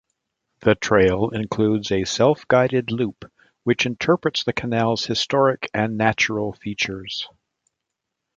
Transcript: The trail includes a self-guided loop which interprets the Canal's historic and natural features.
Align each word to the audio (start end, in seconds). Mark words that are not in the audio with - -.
The 0.61 0.73
trail 0.73 1.29
includes 1.29 1.91
a 1.91 2.05
self-guided 2.05 2.89
loop 2.91 3.31
which 3.63 3.85
interprets 3.85 4.43
the 4.43 4.51
Canal's 4.51 5.05
historic 5.05 5.69
and 5.75 5.95
natural 5.95 6.53
features. 6.53 7.29